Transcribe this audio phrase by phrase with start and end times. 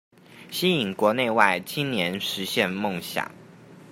[0.49, 3.31] 吸引國內外青年實現夢想